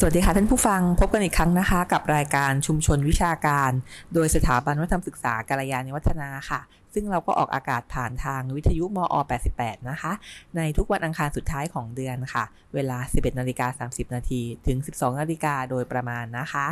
[0.00, 3.72] สวัสดีค่ะท่านผู้ฟังพบกันอีกครั้งนะคะ กับรายการชุมชนวิชาการ
[4.14, 6.60] โดยสถาบันวัฒนธรรมศึกษากาลยานิวัฒนาค่ะ
[6.94, 9.16] ซึ่งเราก็ออกอากาศผ่านทางวิทยุมอ
[9.52, 10.12] 88 นะคะ
[10.56, 16.66] ในทุกวันอังคารสุดท้ายของเดือนค่ะ เวลา 11นาฬิกา30 นาทีถึง 12นาฬิกาโดยประมาณนะคะ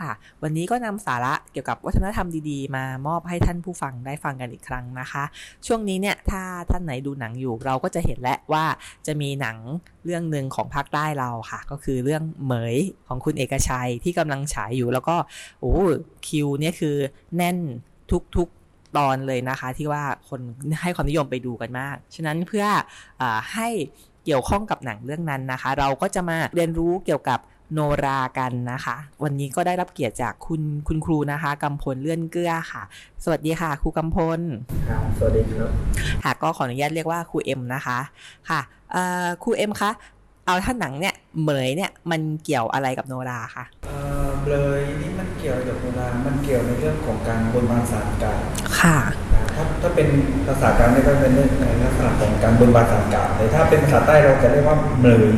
[0.00, 5.24] ค่ะ วันนี้ก็นำสาระเกี่ยวกับวัฒนธรรมดีๆ มามอบให้ท่านผู้ฟังได้ฟังกันอีกครั้งนะคะ
[5.66, 8.64] ช่วงนี้เนี่ยถ้าท่านไหนดูหนังอยู่ เราก็จะเห็นแล้วว่า
[9.06, 9.56] จะมีหนัง
[10.04, 12.76] เรื่องหนึ่งของภาคใต้เราค่ะ ก็คือเรื่องเหมย
[13.08, 15.16] ของคุณเอกชัยที่กำลังฉายอยู่ แล้วก็
[15.60, 15.74] โอ้
[16.28, 16.96] คิวเนี่ยคือ
[17.36, 17.58] แน่น
[18.36, 20.40] ทุกๆตอนเลยนะคะที่ว่าคน
[20.82, 22.66] ให้ความนิยมไปดูกันมาก ฉะนั้นเพื่อ
[23.20, 23.68] อให้
[24.24, 27.38] เกี่ยวข้องกับหนังเรื่องนั้นนะคะ เราก็จะมาเรียนรู้เกี่ยวกับ
[27.74, 32.82] โนรากันนะคะ วันนี้ก็ได้รับเกียรติจากคุณคุณครูนะคะกำพลเลื่อนเกลือค่ะ
[33.24, 34.40] สวัสดีค่ะ ครูกำพล
[34.88, 35.70] ครับสวัสดีครับ
[36.24, 37.98] ค่ะก็ขออนุญาตเรียกว่าครูเอ็มนะคะ
[38.50, 38.60] ค่ะ
[39.42, 39.90] ครูเอ็มคะ
[40.46, 43.64] เอาท่านหนังเนี่ยเหมยเนี่ยมันเกี่ยวอะไรกับโนราคะ
[44.42, 48.40] เบลยนี่มันเกี่ยวกับโนรา มันเกี่ยวในเรื่องของการบนบานสารกล่าว
[48.80, 48.98] ค่ะ
[49.56, 50.08] ถ้าถ้าเป็น
[50.46, 55.34] ภาษากลางนี่ก็เป็นเรื่องในลักษณะของการบนบานสารกล่าวแต่ถ้าเป็นภาษาใต้เราจะเรียกว่าเมย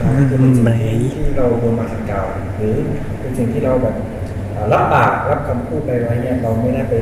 [0.00, 2.26] คือเป็นสิ่งที่เราบนมาสังกาว
[2.58, 2.76] หรือ
[3.20, 3.94] เป็นสิ่งที่เราแบบ
[4.72, 6.94] รับปากรับคำพูดไปไว้เนี่ยเราไม่ได้ไป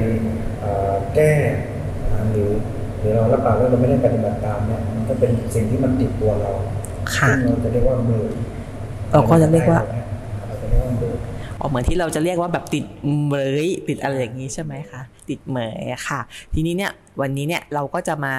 [1.15, 1.33] แก้
[2.31, 2.51] หรือ
[2.98, 6.53] หรือเรารับปากแล้วเราไม่ได้ปฏิบัติตามเนี่ยมันก็เป็นสิ่งที่มันติดตัวเรา
[7.29, 8.25] ซึ่งเราจะเรียกว่ามือ
[9.13, 9.81] เราก็จะเรียกว่า
[11.61, 12.85] อ๋อเหมือนที่เราจะเรียกว่าแบบติด
[13.25, 16.20] เหมยติดอะไรอย่างนี้ใช่ไหมคะติดเหมยค่ะ
[16.55, 18.35] ทีนี้เนี่ยวันนี้เนี่ยเราก็จะมา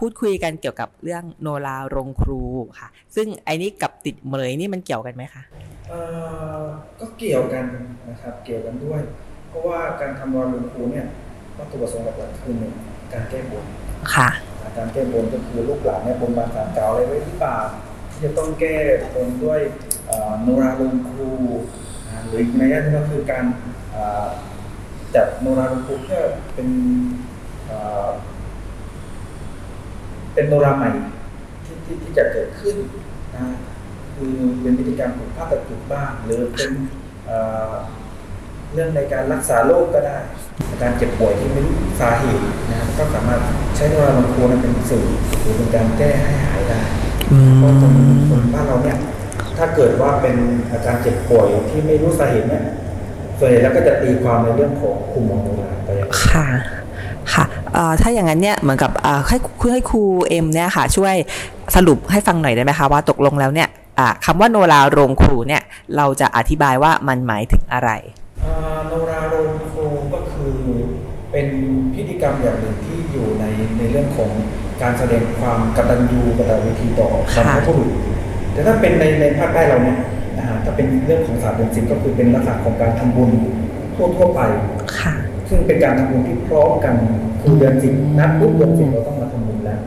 [0.00, 2.42] พูดคุยกันเกี่ยวกับเรื่องโนราโรงครู
[2.80, 5.42] ค่ะ ซึ่งไอ้นี่กับติดเมยนี่มันเกี่ยวกันไหมคะ
[5.88, 6.00] เอ่
[6.58, 6.60] อ
[7.00, 7.64] ก็เกี่ยวกัน
[8.08, 9.00] นะครับเกี่ยวกันด้วย
[9.48, 11.06] เพราะว่าการทำโนราโรงครูเนี่ย
[11.56, 12.72] วัตถุประสงค์หลักๆคือหนึ่ง
[13.12, 13.64] การแก้บน
[14.14, 14.28] ค่ะ
[14.76, 17.56] การแก้บนก็คือลูกหลานเนี่ยบนบานสารเก่าอะไรไว้ที่ป่า
[18.10, 18.74] ที่จะต้องแก้
[19.14, 19.60] บนด้วย
[20.42, 21.30] โนราโรงครู
[22.28, 23.44] หรือในย่านก็คือการ
[25.14, 26.22] จัดโนราโรงครูเพื่อ
[26.54, 26.68] เป็น
[30.34, 30.90] เป็นโนราใหม่
[31.64, 32.76] ที่ที่ที่จะเกิดขึ้น
[33.34, 33.42] นะ
[34.14, 36.70] คือเป็นพิธีกรรมของภาคตะจุกบ้าง หรือเป็น
[38.74, 40.18] เรื่องในการรักษาโรคก็ได้
[40.82, 43.40] การเจ็บป่วยที่ไม่รู้สาเหตุนะก็สามารถ
[43.76, 45.06] ใช้โนราบางโคนเป็นสื่อ
[45.42, 46.80] หรือเป็นการแก้ให้หายได้
[47.58, 47.92] เพราะคน
[48.28, 48.98] คนบ้านเราเนี่ย
[49.58, 50.36] ถ้าเกิดว่าเป็น
[50.72, 52.64] อาการเจ็บป่วยที่ไม่รู้สาเหตุเนี่ย
[53.38, 55.88] ส่วนใหญ่แล้วก็จะตีความในเรื่องของคุมมโนราไป
[56.30, 56.46] ค่ะ
[58.00, 58.90] ถ้าอย่างนั้นเนี่ยเหมือนกับ
[59.28, 59.36] ให้
[59.72, 61.14] ให้ครูเอ็มเนี่ยค่ะช่วย
[61.76, 63.68] สรุปให้ฟังหน่อยได้ไหมคะว่าตกลงแล้วเนี่ย
[64.24, 65.62] คำว่าโนราโรงครูเนี่ย
[65.96, 67.90] เราจะอธิบายว่ามันหมายถึงอะไร
[68.88, 70.56] โนราโรงครูก็คือ
[71.32, 71.46] เป็น
[71.94, 73.44] พิธีกรรมอย่างหนึ่งที่อยู่ใน
[73.78, 74.30] ในเรื่องของ
[74.82, 77.90] การแสดงความกตัญญูกตเวทีต่อบรรพบุรุษ
[78.52, 79.98] แต่ถ้าเป็นในในภาคใต้เราเนี่ย
[80.38, 83.30] นะฮะถ้าเป็นเรื่องของศาสตร์เป็นศิลป์ก็คือเป็นลักษณะของการทำบุญ
[83.94, 84.40] ทั่วทั่วไป
[85.00, 85.14] ค่ะ
[85.50, 86.94] ซึ่งเป็นการทำบุญที่พร้อมกัน
[87.42, 89.80] คือเดือนสิบนัดปุ๊บเดือนสิบเราต้องมาทำบุญแล้ว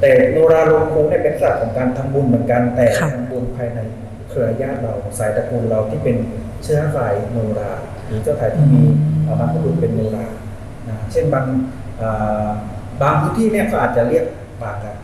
[0.00, 3.78] แต่โนราโรงคงเนี่ยเป็นศาสตร์ของการทำบุญเหมือนกันแต่ทำบุญภายใน
[4.28, 6.16] เครือญาติเราสายตระกูลเราที่เป็น
[6.62, 7.70] เชื้อสายโนรา
[8.06, 8.82] หรือเจ้าไทยที่มี
[9.38, 10.26] บรรพบุรุษเป็นโนรา
[11.12, 11.46] เช่นบาง
[13.02, 14.24] บางพื้นที่เนี่ยก็อาจจะเรียก
[14.62, 14.96] บางกัน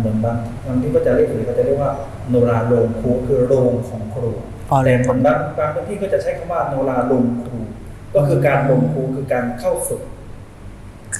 [0.00, 1.92] เหมือนบางบางที่ก็จะเรียกหรือก็จะเรียกว่า
[2.30, 4.30] โนราโรงครูคือโรงของครู
[4.84, 7.58] แต่บางบางพื้นที่ก็จะใช้คำว่าโนราโรงครู
[8.14, 10.02] ก็คือการลงครูคือการเข้าฝึก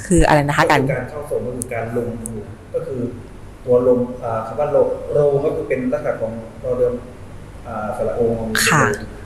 [0.06, 2.32] คืออะไรนะคะการการเข้าฝึกก็คือการลงครู
[2.74, 3.00] ก็คือ
[3.64, 3.98] ตัวลง
[4.46, 4.76] คำว่าโล
[5.12, 6.94] โรก็คือเป็นลักษณะของเราเดิม
[7.96, 8.20] สระโอ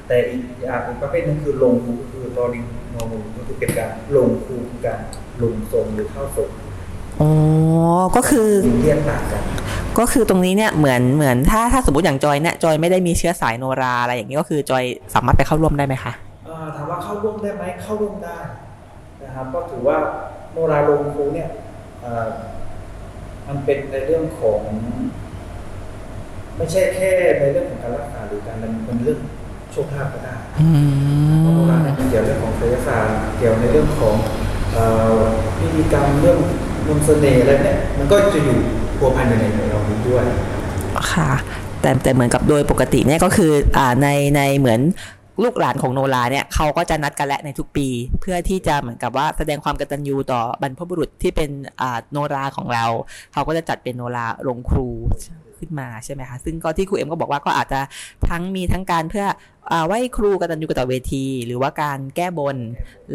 [0.09, 5.01] แต่อีกอย่างอีกประเภทนึงคือลงครูก็คือตอดิงโนมูก็คือเป็นการลงครูคือการ
[5.43, 6.51] ลงทรงหรือเข้าฝึก
[7.21, 7.31] อ๋อ
[8.17, 8.49] ก็คือ
[8.83, 9.43] เรียกต่างกัน
[9.99, 16.13] ก็คือตรงนี้เนี่ยเหมือนเหมือนถ้าถ้าสมมติอย่างจอยเนี่ยจอยไม่ได้มีเชื้อสายโนราอะไรอย่างนี้ก็คือจอยสามารถไปเข้าร่วมได้ไหมคะ
[16.77, 18.39] ถามว่าเข้าร่วมได้ไหมเข้าร่วมได้
[19.23, 19.97] นะครับก็ถือว่า
[20.53, 21.49] โนราโรงครูเนี่ย
[23.49, 24.61] มันเป็นในเรื่องของ
[26.57, 27.11] ไม่ใช่แค่
[27.41, 28.57] ในเรื่องของการรักษาหรือการ
[28.89, 29.21] มันเรื่อง
[29.73, 30.35] โชคลาภก็ได้
[31.41, 34.17] เพราะโนราเนี่ยเกี่ยวเรื่องของศิลศาสตร์เกี่ยวในเรื่องของ
[35.59, 36.39] พิธีกรรมเรื่อง
[36.87, 38.59] มนต์เสน่ห์อะไรเนี่ยมันก็จะอยู่
[38.99, 40.25] พัวพันอยู่ในเราด้วย
[41.13, 41.31] ค่ะ
[41.81, 44.81] แต่แต่เหมือนกับโดยปกติเนี่ยก็คืออ่าในในเหมือน
[45.43, 47.89] ลูกหลานของโนราเนี่ยเขาก็จะนัดกันและในทุกปี
[48.21, 51.51] เพื่อที่จะเหมือนกับว่าแสดงความกตัญญูต่อบรรพบุรุษที่เป็น
[52.13, 52.85] โนราของเรา
[53.33, 54.89] เขาก็จะจัดเป็นโนราโรงครู
[55.65, 57.81] ขึ้นมาใช่ไหมคะซึ่งก็ที่ครูเอ็มก็บอกว่าก็อาจจะ
[58.29, 59.27] ทั้งมีทั้งการเพื่อ
[59.87, 62.57] ไหว้ครูกตัญญูกตเวที หรือว่าการแก้บน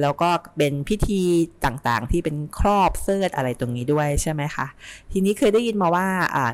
[0.01, 1.21] แล้วก็เป็นพิธี
[1.65, 4.67] ต่างๆ ที่เป็นครอบเสื้ออะไรตรงนี้ด้วยใช่ไหมคะ
[5.11, 6.07] ทีนี้เคยได้ยินมาว่า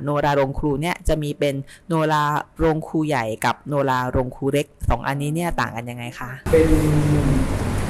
[0.04, 1.56] โนราโรงครูเนี่ยจะมีเป็น
[1.88, 2.24] โนรา
[2.60, 6.68] โรงครูใหญ่กับโนราโรงครูเล็กสองอันนี้เนี่ยต่างกันยังไงคะเป็น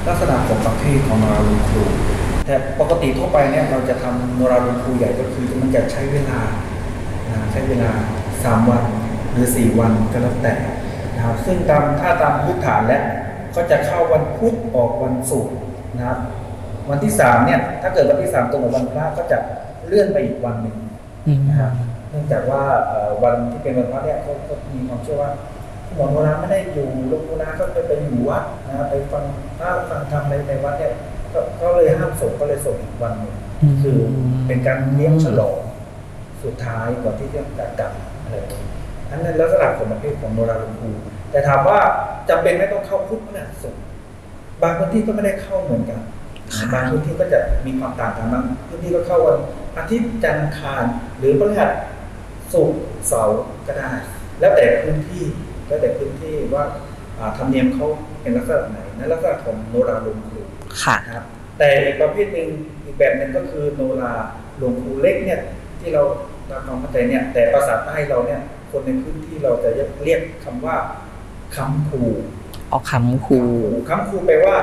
[0.07, 1.83] ลักษณะของประเภทของโนราโรงครู
[2.45, 6.39] แต่ปกติทั่วไปเนี่ยเราจะทำโนราโรงครูใหญ่ก็คือมันจะใช้เวลา
[7.51, 7.91] ใช้เวลา
[8.29, 8.83] 3 วัน
[9.31, 10.53] หรือ 4 วันก็แล้วแต่
[11.15, 13.03] นะครับซึ่งตามถ้าตามพื้นฐานแล้ว
[13.55, 15.53] ก็จะเข้าวันพุธออกวันศุกร์
[15.95, 16.19] นะครับ
[16.89, 19.37] วันที่สามเนี่ย ถ้าเกิดวันที่สามตรงกับวันพระก็จะ
[19.87, 20.75] เลื่อนไปอีกวันหนึ่ง
[21.49, 21.71] นะครับ
[22.09, 22.63] เนื่องจากว่า
[23.23, 25.31] วันที่เป็นวันพระเนี่ยเขาก็มีความเชื่อว่า
[25.95, 29.23] หมอโนราไม่ได้อยู่ลงโนราก็ไปไปอยู่วัดนะไปฟัง
[29.59, 30.93] พระฟังธรรมในในวัดเนี่ย
[31.61, 33.33] ก็เลยห้ามส่งก็เลยส่งอีกวันหนึ่ง
[33.81, 33.97] คือ
[34.47, 35.57] เป็นการเลี้ยงฉลอง
[36.45, 37.41] สุดท้ายก่อนที่จะ
[37.79, 37.91] กลับ
[38.23, 38.35] อะไร
[39.11, 40.89] อันนั้นลักษณะของประเภทของโนราลุคู
[41.31, 41.79] แต่ถามว่า
[42.29, 43.75] จำเป็นไม่ต้องเข้าพุทธนะสุด
[44.61, 45.99] บางพื้นที่ก็ไม่ได้เข้าเหมือนกัน
[46.73, 49.37] บางพื้นที่ก็จะมีความต่างกันบางพื้นที่ก็เข้าวัน
[49.77, 50.85] อาทิตย์จันทร์คาร
[51.17, 51.71] หรือพฤหัส
[52.53, 53.91] ศุกร์เสาร์ก็ได้
[54.39, 55.23] แล้วแต่พื้นที่
[55.67, 56.63] แล้วแต่พื้นที่ว่า
[57.37, 57.87] ธรรมเนียมเขา
[58.21, 60.39] เป็นลักษณะไหนนั่นลักษณะของโนราลุคู
[60.83, 61.25] ค่ะครับ
[61.59, 62.49] แต่อีกประเภทหนึ่ง
[62.83, 64.13] อีกแบบหนึ่งก็คือโนรา
[64.57, 65.41] หลวงครูเล็กเนี่ย
[65.79, 66.03] ที่เรา
[66.49, 69.69] ตามความเข้าใจเนี่ย แต่ภาษาใต้เราเนี่ย คนในพื้นที่เราจะ
[70.03, 70.75] เรียกคำว่า
[71.55, 72.03] คำครู
[72.71, 73.41] ออกคำครู
[73.89, 74.57] คำครูแปลว่า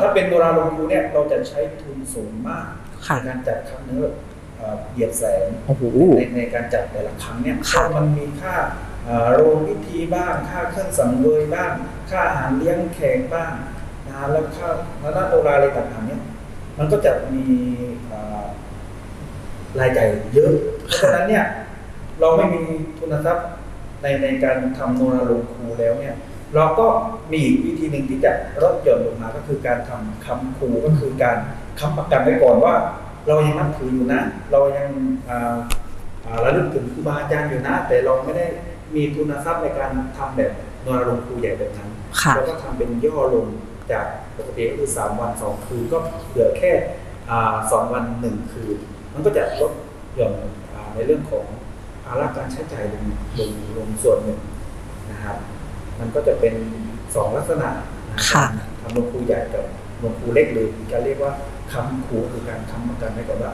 [0.00, 2.66] ถ้าเป็นโนราลงครูเนี่ยเราจะใช้ทุนสูงมาก
[3.24, 4.06] ในการจัดครั้งเนื้อ
[4.92, 5.46] เหยียดแสง
[6.16, 7.56] ในในการจัดแต่ละครั้งเนี่ย
[7.96, 8.54] มันมีค่า
[9.34, 11.72] โรงพิธีบ้าง ค่าเครื่องสังเวยบ้าง
[12.10, 13.52] ค่าอาหารเลี้ยงแขกบ้าง
[14.08, 14.68] นะแล้วค่า
[15.00, 16.22] แล้วโนราอะไรต่างๆเนี่ย
[16.78, 17.46] มันก็จะมี
[19.80, 20.52] รายจ่ายเยอะ
[20.84, 21.44] เพราะฉะนั้นเนี่ย
[22.20, 22.62] เราไม่มี
[22.98, 23.46] ทุนทรัพย์
[24.02, 26.14] ในในการทำโนราลงครูแล้วเนี่ย
[26.54, 26.86] เราก็
[27.32, 28.32] มีอีกวิธีหนึ่งที่จะ
[28.62, 31.36] ลดหย่อนลงมาก็คือการทำคำครูก็คือการ
[31.78, 32.74] ค้ำประกันไว้ก่อนว่า
[33.26, 34.20] เรายังนับถืออยู่นะ
[34.52, 34.88] เรายัง
[36.44, 38.46] ระลึกถึงครูบาอาจารย์อยู่นะ แต่เราไม่ได้
[38.94, 40.52] มีทุนทรัพย์ในการทำแบบ
[40.82, 41.90] โนราลงครูใหญ่แบบนั้น
[42.34, 43.46] เราก็ทำเป็นย่อลง
[43.92, 45.98] จากปกติก็คือสามวันสองคืนก็
[46.28, 46.72] เหลือแค่
[47.72, 48.76] สองวันหนึ่งคืน
[49.18, 49.72] มันก็จะลด
[50.16, 50.34] หย่อน
[50.94, 51.44] ในเรื่องของ
[52.04, 53.04] ภาระการใช้จ่ายลง
[53.38, 54.40] ลงลงส่วนหนึ่ง
[55.10, 55.36] นะครับ
[56.00, 56.54] มันก็จะเป็น
[57.14, 57.68] สองลักษณะ
[58.80, 59.64] ทำลงครูใหญ่กับ
[60.02, 61.32] ลงครูเล็กหรือจะเรียกว่า
[61.72, 63.52] คำครูคือการคำประกันให้กับเรา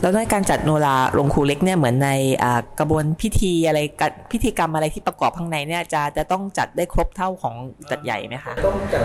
[0.00, 2.10] แล้วในการจัดโนราลงครูเล็กเนี่ยเหมือนใน
[2.80, 3.80] กระบวนพิธีอะไร
[4.32, 7.54] พิธีกรรมอะไรที่ประกอบข้างในเนี่ยจะจะต้องจัดได้ครบเท่าของ
[7.90, 9.04] จัดใหญ่ไหมคะต้องจัด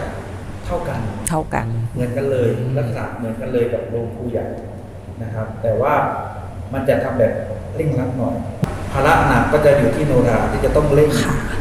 [0.68, 4.48] เท่ากัน เท่ากัน เหมือนกันเลยลักษณะเหมือนกันเลยกับโรงครูใหญ่
[5.24, 5.94] นะครับ แต่ว่า
[6.74, 7.34] มันจะทำแบบ
[7.76, 8.36] เร่งรัดหน่อย
[8.94, 11.10] ภาระหนักก็จะอยู่ที่โนราที่จะต้องเร่ง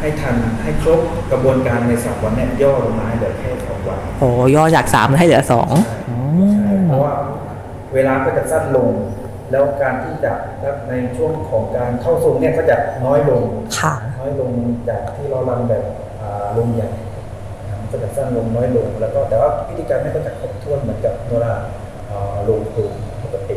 [0.00, 1.00] ให้ทันให้ครบ
[1.32, 5.72] กระบวนการในสามวันเนี่ยย่อลงมาเหลือแค่สองวันโอ้ย่อจากสามให้เหลือสอง
[6.86, 7.12] เพราะว่า
[7.94, 8.90] เวลาก็จะสั้นลง
[9.50, 10.32] แล้วการที่จะ
[10.88, 12.76] ในช่วงของการเข้าทรงเนี่ยก็จะ
[13.06, 13.42] น้อยลง
[14.20, 14.50] น้อยลง
[14.88, 15.84] จากที่เราลำแบบ
[16.58, 16.90] ลงใหญ่
[17.90, 21.54] ก็จะสั้นลงน้อยลง แล้วก็แต่ว่าพิธีการไม่ก็จะครบถ้วนเหมือนกับโนรา
[22.48, 22.84] ลงตู
[23.24, 23.56] ปกติ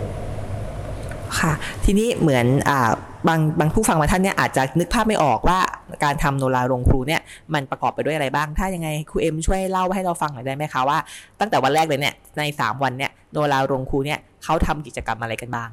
[1.40, 1.52] ค่ะ
[1.86, 2.92] ทีนี้เหมือนอ่า
[3.28, 5.60] บางบางผู้ฟังมาท่านเนี่ยอาจจะนึกภาพไม่ออกว่า
[6.04, 7.22] การทำโนราโรงครูเนี่ย
[7.54, 10.98] มันประกอบไปด้วยอะไรบ้าง ถ้ายังไงครูเอ็มช่วยเล่าให้เราฟังหน่อยได้ไหมคะว่า
[11.40, 15.70] ตั้งแต่วันแรกเลยเนี่ยใน 3 วันเนี่ยโนราโรงครูเนี่ยเขาทำกิจกรรมอะไรกันบ้าง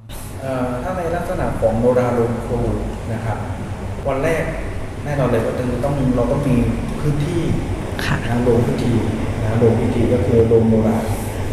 [0.82, 2.60] ถ้าในลักษณะของโนราโรงครู
[3.12, 3.38] นะครับ
[4.08, 4.42] วันแรก
[5.04, 6.56] แน่นอนเลยก็คือต้องเราต้องมี
[7.00, 7.40] พื้นที่
[8.28, 8.92] นะโรงพิธี
[9.42, 10.96] นะโรงพิธีก็คือโรงโนรา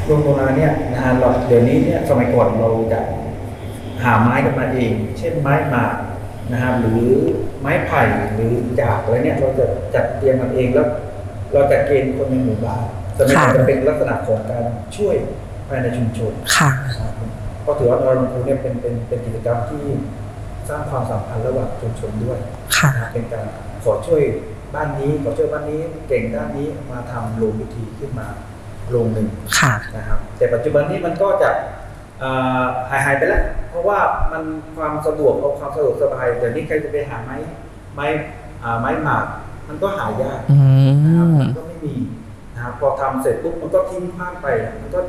[0.06, 3.00] โรงโนราเนี่ยนะเราเดี๋ยวนี้เนี่ยสมัยก่อนเราจะ
[4.04, 5.96] หาไม้กันมาเอง เช่นไม้หมาก
[6.52, 7.04] นะครับหรือ
[7.62, 8.02] ไม้ไผ่
[8.36, 10.88] หรือจากอะไรเนี่ยเราจะจัดเตรียมกันเองแล้ว
[11.54, 12.84] เราจะเกณฑ์คนในหมู่บ้าน
[13.18, 14.66] จะเป็นจะเป็นลักษณะของการ
[14.98, 15.16] ช่วย
[15.68, 16.72] ภายในชุมชนค่ะ
[17.66, 19.84] ก็ถือว่าเราลงทุนเนี่ยเป็นเป็นเป็นกิจกรรมที่
[20.70, 22.40] สร้างความสัมพันธ์ระหว่างชุมชนด้วย
[22.78, 23.46] ค่ะ เป็นการ
[23.84, 24.22] ขอช่วย
[24.76, 28.28] บ้านนี้ขอช่วยบ้านนี้เก่งด้านนี้มาทำโรงพิธีขึ้นมา
[28.90, 29.28] โรงหนึ่ง
[29.98, 31.50] นะครับ แต่ปัจจุบันนี้มันก็จะ
[32.90, 34.00] หายหายไปแล้ว เพราะว่า
[34.32, 34.44] มัน
[34.78, 37.36] ความสะดวกเอาความสะดวกสบายเดี๋ยวนี้ใครจะไปหาไม้
[37.96, 38.08] ไม้
[38.82, 39.26] ไม้หมาก
[39.68, 40.40] มันก็หายาก
[41.06, 41.96] นะครับมันก็ไม่มี
[42.56, 44.48] นะครับพอทำเสร็จปุ๊บมันก็ทิ้งข้างไป
[44.82, 45.00] มันก็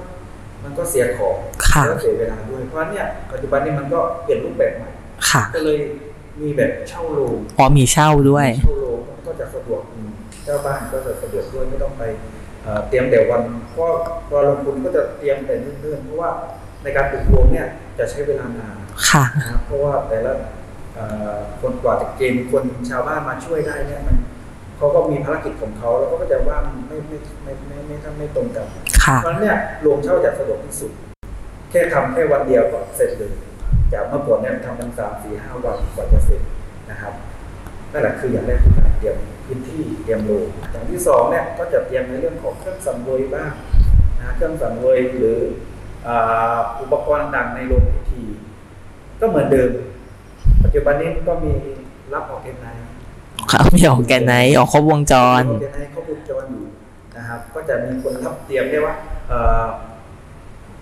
[0.65, 1.37] มันก็เสียของ
[1.87, 4.91] แล้วเสียเวลาด้วยเพราะฉะนั้นเนี่ยปัจจุบันนี้มันก็เปลี่ยนรูปแบบใหม่
[5.55, 5.79] ก็เลย
[6.43, 8.82] มีแบบเช่าโรงอ๋อมีเช่าด้วยเช่าโรง
[9.33, 9.83] ก็จะสะดวก
[10.45, 12.03] เจ้าบ้านก็จะสะดวกด้วยไม่ต้องไป
[12.89, 13.87] เตรียมแต่วันเพราะ
[14.29, 16.31] พอลงทุนก็จะเตรียมแต่เนื่อนๆเพราะว่า
[16.83, 17.67] ในการปลูกโรงเนี่ย
[17.99, 18.77] จะใช้เวลานาน
[19.11, 20.33] ค่ะนะครับเพราะว่าแต่ละ
[20.95, 24.17] เอ่อคนกว่าจะเกณฑ์คนชาวบ้านมาช่วยได้เนี่ยมัน
[24.77, 28.67] เขาก็มีภารกิจของเขาแล้วเขาก็จะว่างไม่ไม่ไม่ไม่ไม่ไม่ไม่ตรงกัน
[29.05, 30.93] ค่ะเพราะฉะนั้นเนี่ยโรงเช่าจะสะดวกที่สุด
[31.71, 33.33] แค่ทำแค่วันเดียวก็เสร็จเลย
[33.93, 36.43] จากเมื่อก่อนเนี่ยทำกันสามสี่ห้าวันกว่าจะเสร็จ
[36.91, 37.15] นะครับ
[37.93, 43.51] นั่นแหละคืออย่างแรกคือการเตรียมพื้นที่เตรียมโรงอย่างที่สองเนี่ยก็จะเตรียมในเรื่องของเครื่องสังเวยบ้าง
[44.21, 45.39] นะเครื่องสังเวยหรือ
[46.07, 48.23] อ่าอุปกรณ์ต่างๆในโรงพิธี
[49.21, 49.71] ก็เหมือนเดิม
[50.65, 51.53] ปัจจุบันนี้ก็มี
[52.13, 52.67] รับออกเกนไน
[53.51, 56.65] ครับมีออกแกนไหนออกครบวงจรออกเกนไนเขาวงจรอยู่
[57.17, 58.95] นะครับ ก็จะมีคนรับเตรียมได้ว่า
[59.29, 59.67] เอ่อ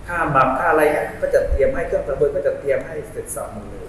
[0.06, 3.86] ค่าหมักค่าอะไรเนี่ยก็จะเตรียมให้เครื่องสังเวยก็จะเตรียมให้เสร็จสับหมดเลย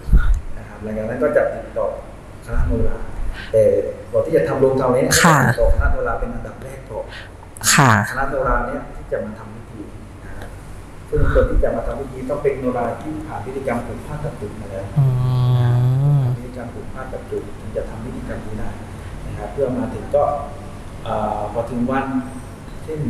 [0.58, 1.88] นะครับหลังจากนั้นก็จะติดต่อ
[2.46, 2.98] คณะโนรา
[3.52, 3.64] แต่
[4.12, 7.06] ก่อนที่จะทำโรงเตานี้ค่ะติดต่อคณะโนราเป็นอันดับแรกก่อน
[7.74, 9.82] ค่ะคณะโนราเนี่ยที่จะมาทำพิธี
[10.26, 10.50] นะครับ
[11.10, 15.06] ซึ่งคนที่จะมาทำพิธีต้องเป็นโนราที่ผ่านพิธีกรรมผูกผ้าตัดตุนมาแล้วอื
[16.20, 18.70] มพิธีกรรมผูกผ้าตัดจุดถึงจะทำพิธีกรรมนี้ได้
[19.26, 20.24] นะครับ เพื่อมาถึงก็
[21.06, 22.06] เอ่อพอถึงวัน
[22.84, 23.02] เช่น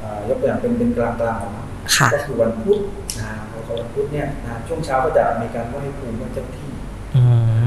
[0.00, 1.66] เอ่อยกตัวอย่างเป็นเป็นกลางกลางๆของมัน
[1.96, 2.78] ค่ะก็คือวันพุธ
[3.20, 3.30] นะ
[3.66, 6.70] พอวันพุธเนี่ยนะช่วงเช้าก็จะมีการไหว้ภูมิไหว้เจ้าที่
[7.16, 7.22] อื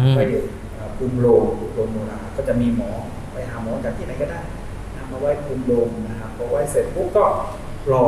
[0.10, 0.46] มไหว้เอ่อ
[0.98, 1.44] ภูมิโรง
[1.74, 2.92] โรงโนราก็จะมีหมอ
[3.34, 4.42] ไปหาหมอจากที่ไหนก็ได้
[4.96, 7.26] นะมาไหว้ภูมิโรงนะครับพอไหว้เสร็จปุ๊บก็
[7.92, 8.06] รอ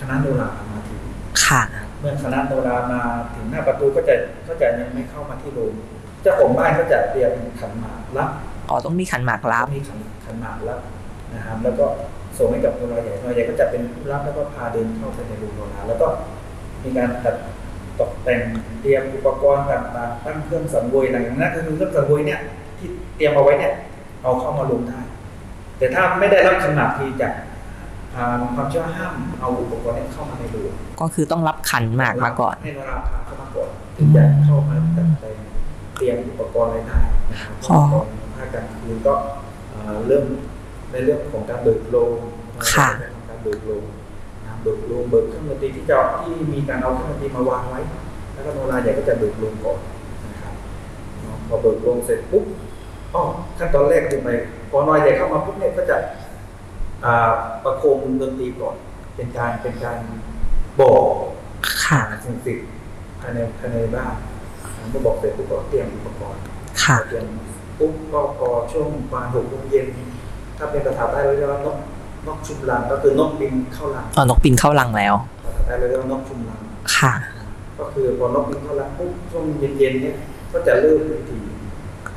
[0.00, 1.00] คณะโนรามาถึง
[1.44, 1.62] ค่ะ
[2.00, 3.02] เมื่อคณะโนรามา
[3.34, 4.14] ถึงหน้าประตูก็จะ
[4.48, 5.72] ก็จะยังไม่เข้ามาที่โรง
[6.22, 8.30] เจ้าของบ้านก็จะเตรียมขันหมากรับ
[8.68, 10.80] อ๋อต้องมีขันหมากรับมีขันขันหมากรับ
[11.34, 11.86] นะครับแล้วก็
[12.38, 16.06] ส่งให้กับโนราใหญ่โนราใหญ่ก็จะเป็นผู้รับแล้วก็พาเดินเข้าไปในโรงโนราแล้วก็
[16.84, 17.36] มีการตัด
[18.00, 18.40] ตกแต่ง
[18.80, 22.40] เตรียมอุปกรณ์ต่างๆตั้งเครื่องสังเวยหลังจากนั้นก็คือเครื่องสังเวยเนี่ย
[22.78, 23.72] ที่เตรียมเอาไว้เนี่ย
[24.22, 25.00] เอาเข้ามาลงได้
[25.78, 27.32] แต่ถ้าไม่ได้รับขันหมากทีจาก
[28.16, 35.36] อ่าความเชื่อห้ามเอาอุปกรณ์เนี้เข้ามาในโรงก็คือต้องรับขันหมากมาก่อนให้นราพาเข้ามาก่อนถึงจะเข้ามาจัดแต่ง
[35.96, 36.98] เตรียมอุปกรณ์อะไรได้
[37.30, 39.14] นะครับอ๋อุอปกรณ์ภาคกลางคืนก็
[39.70, 40.24] เอ่อเริ่ม
[40.90, 42.12] ในเรื่องของการเบิกโลง
[42.72, 43.99] ค่ะในเรื่องของการเบิกโลงนะครับ
[44.62, 47.80] เบิกโลงเบิกเครื่องดนตรีที่จะที่มีการเอาเครื่องดนตรีมาวางไว้
[48.32, 49.78] แล้วก็โนราใหญ่ก็จะเบิกโลงก่อน
[50.26, 50.54] นะครับ
[51.22, 52.44] เนาะพอเบิกโลงเสร็จปุ๊บ
[53.14, 53.22] อ๋อ
[53.58, 54.28] ขั้นตอนแรกคือไป
[54.70, 55.96] พอโนราใหญ่เข้ามาปุ๊บเนี่ยก็จะ
[57.04, 57.32] อ่า
[57.64, 58.76] ประโคมดนตรีก่อน
[59.16, 59.98] เป็นการเป็นการ
[60.80, 61.06] บอก
[61.84, 62.66] ค่ะสิ่งศักดิ์สิทธิ์
[63.20, 64.14] ภายในภายในบ้าน
[64.76, 66.40] ผมก็บอกเสร็จปุ๊บก็เตรียมอุปกรณ์
[66.84, 67.26] ค่ะเตรียม
[67.78, 69.86] ปุ๊บก็พอช่วงประมาณหกโมงเย็น
[70.58, 71.76] ถ้าเป็นภาษาใต้เราเรียกว่านก
[72.26, 76.60] นกชุมลังก็คือนกบินเข้าลังอ๋อนกบินเข้ารังแล้วภาษาใต้เราเรียกว่านกชุมลัง
[76.96, 77.12] ค่ะ
[77.78, 79.44] ก็คือพอนกบินเข้าลังปุ๊บช่วง
[79.78, 80.16] เย็นๆเนี่ย
[80.52, 81.38] ก็จะเริ่มพิธี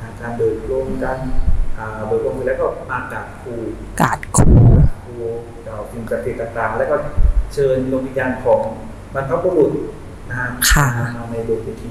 [0.00, 1.18] อ่าการเบิกโลงการ
[1.78, 3.52] อ่าเบิกโลงเสร็จแล้วก็มากราบครู
[4.00, 4.44] กาดคู
[5.04, 5.14] ครู
[5.66, 6.96] กล่าวสิ่งศักดิ์สิทธิ์ต่างๆ แล้วก็
[7.54, 8.60] เชิญดวงวิญญาณของ
[9.14, 9.70] บรรพบุรุษ
[10.30, 11.90] นะฮะค่ะมาในโรงพิธี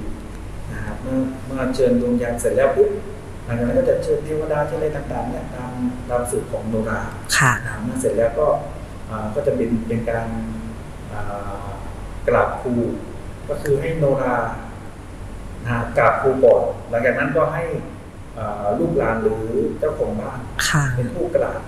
[0.74, 2.90] นะครับเมื่อเมื่อเชิญดวงวิญญาณเสร็จแล้วปุ๊บ
[3.46, 5.72] หลังจากนั้นก็จะเชิญเทวดาที่อะไรต่างๆเนี่ยตาม
[6.10, 7.00] ตามสูตรของโนรา
[7.38, 8.48] ค่ะนะครับเมื่อเสร็จแล้วก็
[9.10, 10.28] อ่าก็จะเป็นเป็นการ
[11.14, 11.66] อ่า
[12.28, 12.74] กราบครู
[13.50, 14.38] ก็คือให้โนรา
[15.64, 17.64] นะฮะกราบครูก่อนหลังจากนั้นก็ให้
[18.38, 19.40] อ่าลูกหลานหรือ
[19.80, 21.62] เจ้าของบ้านค่ะเป็นผู้กราบ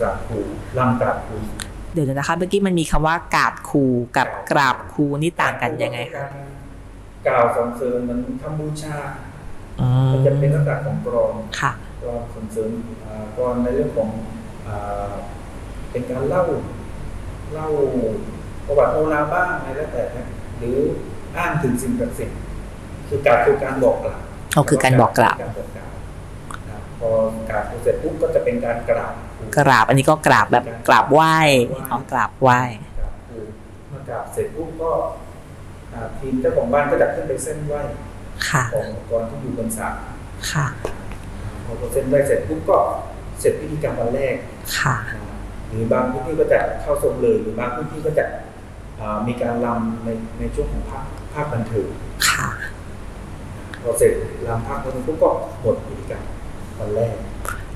[0.00, 0.38] กราบครู
[0.78, 1.36] ลำกราบครู
[1.92, 3.84] เดี๋ยวนะคะเมื่อกี้มันมีคำว่ากาดคู
[4.16, 6.26] กับกราบคูนี่ต่างกันยังไงคะ
[7.26, 8.96] กล่าวสรรเสริญเหมันทำบูชา
[9.31, 9.31] อื
[10.12, 11.72] มันจะเป็นมลักษณะของกรอนค่ะ
[12.02, 12.70] กรอนสรรเสริญ
[13.04, 14.10] อ่ากรอนในเรื่องของ
[14.66, 15.12] อ่า
[15.90, 16.42] เป็นการเล่า
[17.52, 17.68] เล่า
[18.66, 20.26] ประวัติโนราบ้างอะไรแล้วแต่นะ
[20.58, 20.76] หรือ
[21.36, 22.38] อ้างถึงสิ่งศักดิ์สิทธิ์
[23.08, 24.20] คือการคือการบอกกล่าว
[24.52, 25.92] เอาคือการบอกกล่าวการบอกกล่าว
[26.68, 27.10] นะครับพอ
[27.50, 31.36] กราบครูเสร็จปุ๊บก็จะเป็นการกราบครูกราบอันนี้ก็กราบแบบกราบไหว้
[31.90, 32.60] อ๋อกราบไหว้
[32.98, 33.38] กราบครู
[33.88, 34.90] เมื่อกราบเสร็จปุ๊บก็
[35.92, 37.80] อ่าทีมเจ้าของบ้านก็จะขึ้นไปเส้นไหว้
[38.50, 39.96] ค่ะของอุปกรณ์ที่อยู่บนศาล
[40.52, 40.66] ค่ะ
[41.64, 42.78] พอเส้นไหว้เสร็จปุ๊บก็
[43.40, 44.36] เสร็จพิธีกรรมวันแรก
[44.78, 48.24] ค่ะนะหรือบางพื้นที่ก็จะเข้าทรงเลยหรือบางพื้นที่ก็จะ
[49.00, 50.08] อ่ามีการรำใน
[50.38, 51.88] ในช่วงของภาคภาคบันเทิง
[52.30, 52.48] ค่ะ
[53.82, 54.12] พอเสร็จ
[54.48, 55.30] รำภาคบันเทิงปุ๊บก็
[55.62, 56.22] หมดพิธีกรรม
[56.78, 57.14] วันแรก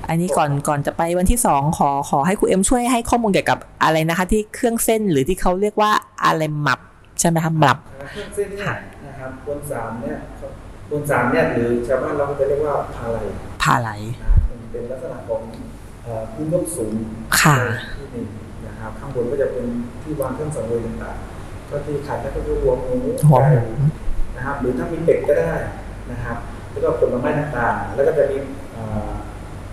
[0.09, 5.91] อันนี้ก่อนก่อนจะไปวันที่สองขอขอให้ครูเอ็มช่วยให้ข้อมูลเกี่ยวกับอะไรนะคะ ที่เครื่องเส้นหรือที่เขาเรียกว่า
[6.25, 6.79] อะไรหมับ
[7.19, 7.77] ใช่ไหมคะหมับ
[8.11, 8.75] เครื่องเส้นเนี่ย
[9.07, 10.17] นะครับบนสามเนี่ย
[10.89, 13.27] บนสามเนี่ยหรือชาวบ้านเราก็จะเรียกว่าพาลัย
[13.63, 13.89] พาไหล
[14.23, 15.41] นะมันเป็นลักษณะของ
[16.03, 16.93] เอ่อพื้นยกสูง
[17.41, 17.57] ค่ะ
[17.97, 18.27] ที่หนึ่ง
[18.67, 19.65] นะครับข้างบนก็จะเป็น
[20.01, 22.95] ที่วางเครื่องสังเวยต่างๆ ก็ที่ขาดก็คือหัวหมู
[23.29, 23.63] หัวหมูไก่
[24.35, 25.53] นะครับ หรือถ้ามีเป็ดก็ได้
[26.11, 26.37] นะครับ
[26.71, 28.37] แล้วก็ผลไม้ต่างๆ แล้วก็จะมี
[28.73, 29.09] เอ่อ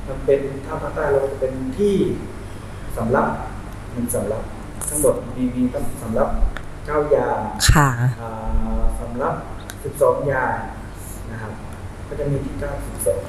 [0.07, 1.95] มันเป็นถ้าภาคใต้เราก็จะเป็นที่
[2.97, 3.27] สำรับ
[3.95, 4.43] มันสำรับ
[4.89, 6.29] ทั้งหมดมีมีทั้งสำรับ
[6.87, 7.39] เก้าอย่าง
[7.73, 7.89] ค่ะ
[8.23, 9.35] อ่าสำรับ
[9.85, 10.55] สิบสองอย่าง
[11.33, 11.53] นะครับ
[12.09, 13.21] ก็จะมีที่เก้าสิบสอง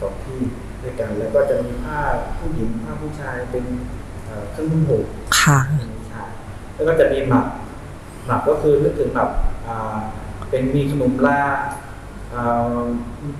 [0.00, 0.40] สองที่
[0.82, 1.98] ด้วยกัน แล้วก็จะมีผ้า
[2.38, 3.64] ผู้หญิงผ้าผู้ชายเป็น
[4.52, 5.04] เครื่องนุ่งห่ม
[5.40, 5.58] ค่ะ
[6.08, 6.24] ใช่
[6.74, 7.46] แล้วก็จะมีหมัก
[8.26, 9.30] หมักก็คือนึกถึงหมัก
[10.50, 11.42] เป็นมีขนมลา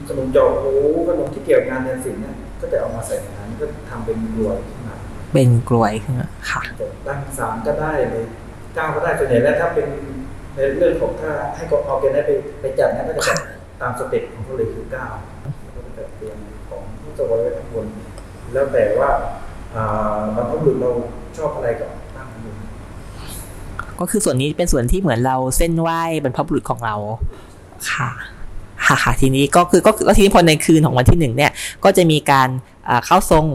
[0.08, 0.72] ขนมจอกหู
[1.08, 4.96] ขนมที่เกี่ยวกับงานเรียนศิลป์เนี่ยก็จะเอามาใส่ในนั้นก็ทำเป็นกลวยขึ้นมา
[5.32, 6.62] เป็นกลวยขึ้นมาค่ะ
[7.06, 8.24] ตั้งสามก็ได้เลย
[8.74, 9.86] เก้าก็ได้ส่วนใหญ่แล้วถ้าเป็น
[10.54, 12.30] ในเรื่องของถ้าให้กออแกนได้ไป
[12.60, 13.38] ไปจัดเนี่ยก็จะจัด
[13.80, 15.06] ตาม step ของเขาเลยคือเก้า
[15.74, 17.86] ก็จะเตรียมของผู้จะไว้ข้างบน
[18.52, 19.10] แล้วแต่ว่า
[20.36, 20.90] บางครั้งเรา
[21.38, 22.54] ชอบอะไรก็ตั้งบน
[24.00, 26.96] ก็คือส่วนนี้เป็นส่วนที่เหมือนเราเซ่นไหว้บรรพบุรุษของเรา
[27.92, 28.10] ค่ะ
[28.86, 31.52] ค่ะค่ะทีนี้ก็คือก็แล้วทีนี้พอในคืนของวันที่หนึ่งเนี่ย
[31.84, 32.48] ก็จะมีการ
[33.06, 33.46] เข้าทรง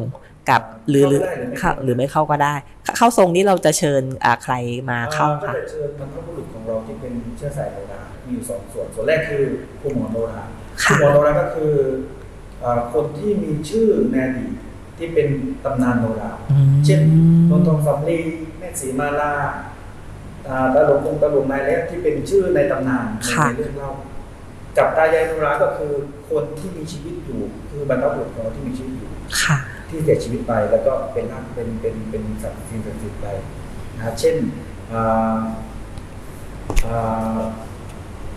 [0.50, 1.22] กับหรือหรือ
[1.58, 2.56] เข้าหรือไม่เข้าก็ได้
[2.98, 4.02] เข้าทรงนี้เราจะเชิญ
[4.44, 4.54] ใคร
[4.90, 9.44] มาเข้าค่ะค่ะจะเชิญบรรพบุรุษของเราที่เป็นเชื้อสายโนรา มีอยู่สองส่วน ส่วนแรกคือ
[9.80, 10.44] ครูหมอโนรา
[10.84, 11.74] ครูหมอโนราก็คือ
[12.94, 14.54] คนที่มีชื่อในอดีต
[14.98, 15.28] ที่เป็น
[15.64, 16.32] ตำนานโนรา
[16.86, 17.02] เช่น
[17.50, 18.20] นนทองสำลี
[18.58, 19.34] แม่สีมาลา
[20.74, 23.06] ตาหลงคงตาหลงนายเล็กที่เป็นชื่อในตำนาน
[23.46, 23.92] ในเรื่องเล่า
[24.78, 25.94] กับตายายโนราก็คือ
[26.30, 27.40] คนที่มีชีวิตอยู่
[27.70, 29.10] คือบรรพบุรุษของเราที่มีชีวิตอยู่
[29.42, 29.58] ค่ะ
[29.90, 33.28] ที่เสียชีวิตไปแล้วก็เป็นร่างเป็นเป็นเป็นสัตว์สิ่งศักดิ์สิทธิ์ไป
[33.96, 34.36] นะเช่น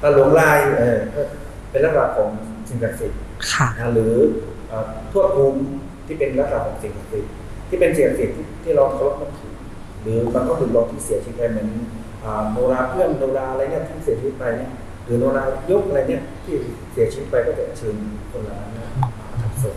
[0.02, 0.98] ตาหลวงลายเออ
[1.70, 2.30] เป็นลักษณะของ
[2.68, 3.18] สิ่งศักดิ์สิทธิ์
[3.52, 4.14] ค่ะนะหรือ
[5.12, 5.60] ทวดภูมิ
[6.06, 7.32] ที่เป็นลักษณะของสิ่งศักดิ์สิทธิ์
[7.68, 9.54] ที่เป็นสิ่งศักดิ์สิทธิ์ที่เราเคารพนับถือ
[10.02, 11.68] หรือบางก็ถึงเราที่เสียชีวิตไปเหมือน
[12.52, 14.70] โนราเพื่อนโนราอะไรเนี่ยที่เสียชีวิตไปเนี่ย
[15.04, 16.54] หรือโนรายกอะไรเนี่ยที่
[16.92, 17.96] เสียชีวิตไปก็จะเชิญ
[18.30, 18.86] คนเหล่านั้นมา
[19.42, 19.76] ทำศพ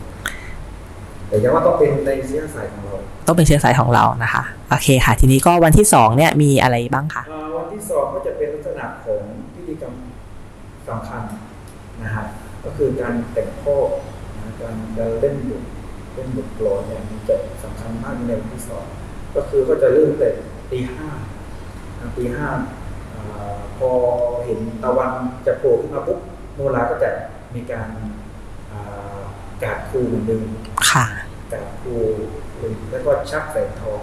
[1.28, 2.96] แต่ยังว่าต้องเป็นในเชื้อสายของเรา
[3.28, 7.24] ต้องเป็นเชื้อสายของเรานะคะ โอเคค่ะ ทีนี้ก็วันที่สองเนี่ยมีอะไรบ้างคะ
[7.58, 9.22] วันที่สองก็จะเป็นลักษณะของ
[9.54, 9.94] พิธีกรรม
[10.90, 11.24] สำคัญ
[12.04, 12.26] นะฮะ
[12.66, 13.76] ก็คือการแต่งข้อ
[14.62, 15.64] การการเล่นบท
[16.14, 18.86] เล่นบทกลอนเนี่ยมันจะสำคัญมากในวันที่สอง
[19.36, 20.30] ก็คือก็จะเริ่มแต่
[20.72, 21.08] ตีห้า
[22.18, 22.48] ตีห้า
[23.78, 23.90] พอ
[24.46, 25.12] เห็นตะวัน
[25.46, 26.20] จะโผล่ขึ้นมาปุ๊บ
[26.56, 27.10] โนราก็จะ
[27.56, 27.90] มีการ
[29.64, 30.44] กาดคูเหมือนเดิม
[30.90, 31.06] ค่ะ
[31.54, 31.96] กาดคู
[32.92, 34.02] แล้วก็ชักแสงทอง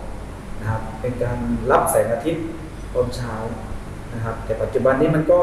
[0.61, 1.39] นะครับเป็นการ
[1.71, 2.45] รับแสงอาทิตย์
[2.95, 3.33] ตอนเช้า
[4.15, 5.41] นะครับ แต่ปัจจุบันนี้มันก็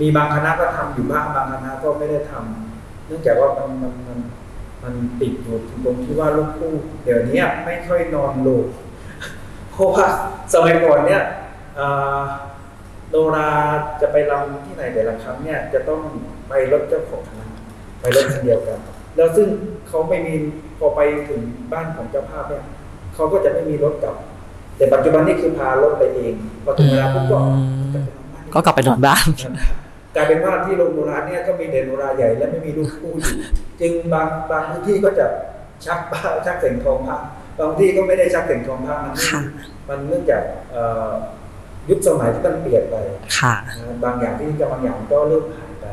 [0.00, 4.18] มีบางคณะก็ทำอยู่บ้างบางคณะก็ไม่ได้ทำเนื่องจากว่ามันมันมัน
[4.82, 8.66] มันติดอยู่ตรงที่ว่าลูกคู่เดี๋ยวนี้ไม่ค่อยนอนโลก
[9.72, 10.06] เพราะว่า
[10.54, 11.22] สมัยก่อนเนี่ย
[13.10, 13.50] โนรา
[14.00, 16.00] จะไปรำที่ไหนแต่ละครั้งเนี่ยจะต้อง
[16.48, 17.46] ไปรถเจ้าของคณะ
[18.00, 18.78] ไปรถคันเดียวกัน
[19.16, 19.48] แล้วซึ่ง
[19.88, 20.34] เขาไม่มี
[20.78, 21.40] พอไปถึง
[21.72, 22.64] บ้านของเจ้าภาพเนี่ย
[23.14, 24.16] เขาก็จะไม่มีรถกลับ
[24.76, 26.34] แต่ปัจจุบันนี่คือพารถไปเอง
[26.64, 27.38] พอถึงเวลาปุ๊บก็
[28.54, 29.42] ก็กลับไปนอนบ้านก
[30.18, 33.36] ลายเป็นว่าที่โรงโนราเนี่ยก็มีเด่นโนราใหญ่และไม่มีลูกคู่อยู่
[33.80, 35.26] จึงบางบางพื้นที่ก็จะ
[35.84, 37.16] ชักบ้าชักเสียงทองพระ
[37.58, 39.14] บางที่ก็ไม่ได้ชักเสียงทองพระมัน
[39.88, 40.42] มันเนื่องจาก
[41.88, 42.96] ยุคสมัยที่มันเปลี่ยนไป
[43.38, 43.54] ค่ะ
[44.04, 45.86] บางอย่างที่จะบางอย่างก็เริ่มหายไป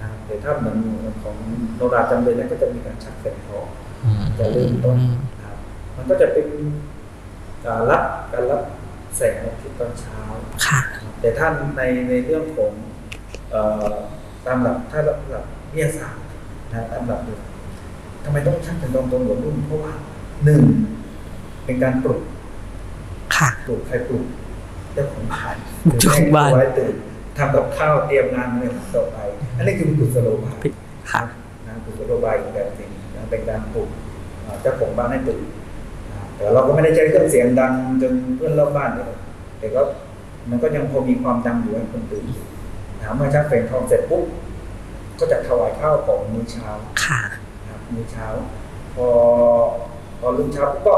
[0.00, 0.78] นะแต่ถ้าเหมือน
[1.22, 1.36] ของ
[1.76, 3.66] โนราจำเลยนั้นก็จะมีการชักแสงทอง
[4.38, 4.96] จะเริ่มต้น
[5.30, 5.56] นะครับ
[5.96, 6.46] มันก็จะเป็น
[7.66, 8.62] การรับการรับ
[9.16, 10.20] แสงอาทิตย์ตอนเช้า
[10.66, 10.80] ค่ะ
[11.20, 12.72] แต่ท่านในในเรื่องของ
[14.46, 15.18] ตามหลักถ้าหลัก
[15.72, 16.22] วิทยาศาสตร์
[16.72, 17.32] นะตามหลักดู
[18.24, 19.92] ทำไมต้องชักเป็นตรงตรงหัวรุ่นเพราะว่า
[20.44, 20.62] หนึ่ง
[21.64, 22.20] เป็นการปลุก
[23.36, 24.24] ค่ะปลุกใครปลุก
[24.94, 25.56] เจ้าของบ้าน
[26.00, 26.94] เจ้าของบ้านไว้ตื่น
[27.36, 29.18] ทำกับข้าวเตรียมงานในวันต่อไป
[29.56, 30.58] อันนี้คือกุศโลบาย
[31.12, 31.22] ค่ะ
[31.66, 32.90] นะกุศโลบายของการจริง
[33.30, 33.88] เป็นการปลุก
[34.62, 35.42] เจ้าของบ้านให้ตื่น
[36.36, 39.12] แต่เราก็ไม่ได้ใช้เครื่องเสียงดังจนเพื่อนรอบบ้านเลย
[39.58, 39.80] แต่ก็
[40.50, 42.24] มันก็ยังพอมีความดังอยู่ให้คนตื่น
[43.02, 44.24] ถามเมื่อชักเสียงทองเสร็จปุ๊บ
[45.18, 46.68] ก็จะถวายข้าวของมื้อเช้า
[47.04, 47.20] ค่ะ
[47.68, 48.26] ครับมื้อเช้า
[48.94, 49.08] พอ
[50.20, 50.94] พอรุ่งเช้าปุ๊บก็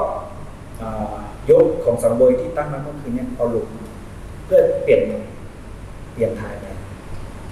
[1.50, 3.66] ยกของสังเวยที่ตั้งมาเมื่อคืนนี้เอาลง
[4.46, 5.02] เพื่อเปลี่ยน
[6.12, 6.66] เปลี่ยนทายไป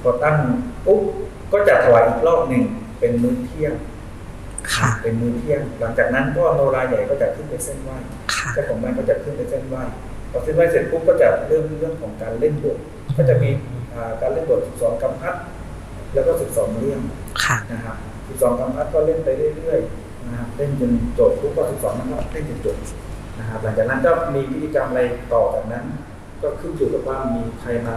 [0.03, 0.37] พอตั้ง
[0.87, 1.01] ปุ๊บ
[1.53, 2.65] ก็จะถวายอีกรอบหนึ่ง
[3.01, 3.75] เป็นมื้อเที่ยง
[4.75, 7.97] ค่ะเป็นมื้อเที่ยง หลังจากนั้นก็โนราใหญ่ก็จะขึ้นไปเส้นไหว้
[8.35, 9.83] ค่ะเจ้าของบ้านก็จะขึ้นไปเส้นไหว้
[10.31, 12.79] พอเส้นไหว้เสร็จปุ๊บก็จะเริ่มเรื่องของการเล่นบท
[13.17, 13.51] ก็จะมี
[14.21, 15.35] การเล่นบท 12กำพัด
[16.15, 17.01] แล้วก็ 12 เรื่อง
[17.45, 17.97] ค่ะนะครับ
[18.29, 22.77] 12กำพัดก็เล่นไปเรื่อยๆนะครับเล่นจนจบปุ๊บก็12นะครับเล่นจนจบ
[23.39, 25.03] นะครับหลังจากนั้นก็มีพิธีกรรมอะไร
[25.35, 25.85] ต่อจากนั้น
[26.43, 27.95] ก็ขึ้นอยู่กับว่ามีใครมา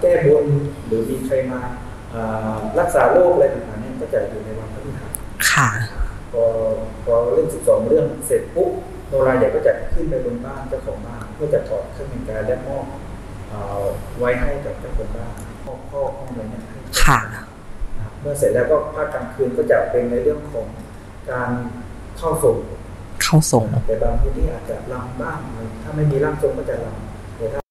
[0.00, 0.46] แก้บน
[0.86, 1.60] หรือมีใครมา
[2.78, 5.10] รักษาโรคอะไรต่างๆเนี่ยก็จะอยู่ในวันพฤหัส
[5.50, 5.68] ค่ะ
[6.32, 6.44] พอ
[7.04, 8.70] พอเล่น12เรื่องเสร็จปุ๊บ
[9.08, 12.84] โนราใหญ่ก็จะขึ้นไปบนบ้านเจ้าของบ้านเพื่อจะถอดเครื่องแต่งกายและมอบ
[14.18, 15.32] ไว้ให้กับเจ้าคนบ้าน
[15.64, 17.18] พ่อพ่อห้องอะไรเนี่ยให้ค่ะ
[18.20, 20.66] เมื่อเสร็จแล้วก็ภาคกลางคืนก็จะเป็นในเรื่องของ
[21.30, 21.50] การ
[22.18, 22.56] เข้าส่ง
[23.22, 25.38] เข้าส่งแต่บางพื้นที่อาจจะลำบ้าง
[25.82, 27.62] ถ้าไม่มีร่างทรงก็จะลำแต่ถ้า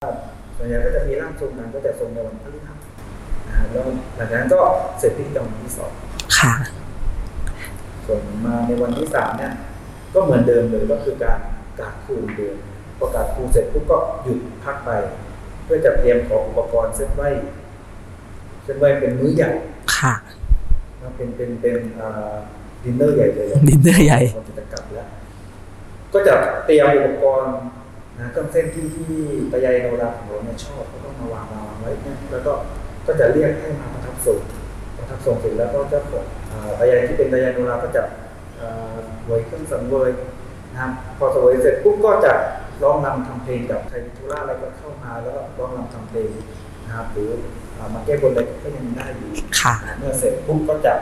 [0.57, 2.77] ส่วนใหญ่ก็จะมีร่างทรงนั้นก็จะทรงในวันพฤหัส
[3.47, 4.59] นะฮะแล้วหลังจากนั้นก็
[4.99, 5.91] เสร็จพิธีกรรมวันที่สอง
[6.39, 6.53] ค่ะ
[8.05, 9.53] ส่วนมาในวันที่สามเนี่ย
[10.13, 11.39] ก็เหมือนเดิมเลยก็คือการ
[11.79, 12.55] กราบครูเดิม
[12.97, 14.89] พอกราบครูเสร็จปุ๊บก็หยุดพักไป
[15.63, 17.21] เพื่อจะเตรียมของอุปกรณ์เส้นไหว
[18.63, 19.51] เส้นไหวเป็นมื้อใหญ่
[19.97, 20.13] ค่ะ
[21.01, 21.77] นะเป็นเป็นเป็น
[22.83, 25.07] ดินเนอร์ใหญ่เลยดินเนอร์ใหญ่คนจะกลับแล้ว
[26.13, 26.33] ก็จะ
[26.65, 27.53] เตรียมอุปกรณ์
[28.19, 29.13] นะเครื่องเส้นที่ที่
[29.51, 32.53] ตายายโนราของเราเนี่ยชอบก็ต้องมาวางมาวางไว้เนี่ยแล้วก็
[33.07, 34.39] ก็จะเรียกให้มาประทับทรง
[34.97, 38.01] ประทับทรงเสร็จแล้วก็เจ้าของอ่าตายายที่เป็นตายายโนราก็จะ
[38.59, 38.95] อ่า
[39.25, 40.09] เวยเครื่องสังเวย
[40.71, 42.33] นะครับพอสวยเสร็จปุ๊บก็จะ
[42.81, 46.29] ร้องรำทำเพลงกับใครมีธุระอะไรก็เข้ามาแล้วก็ร้องรำทำเพลง
[46.85, 47.29] นะครับหรือ
[47.77, 50.93] อ่ามาแก้บนอะไรก็ยังได้อยู่ค่ะเมื่อเสร็จปุ๊บก็จะ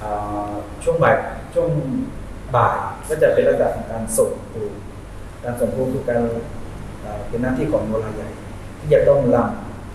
[0.00, 0.52] อ่า
[0.84, 1.16] ช่วงบ่าย
[1.54, 1.68] ช่วง
[2.56, 2.74] บ่าย
[3.08, 4.64] ก็จะเป็นระดับของการส่งครู
[5.44, 6.22] การส่งครูคือการ
[7.04, 8.28] อ่าเป็นหน้าที่ของโนราใหญ่
[8.78, 9.36] ที่จะต้องร